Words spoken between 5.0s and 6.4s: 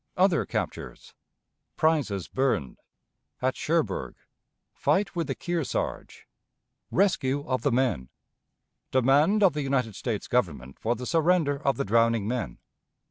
with the Kearsarge.